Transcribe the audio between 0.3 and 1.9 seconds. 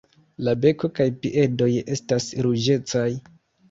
La beko kaj piedoj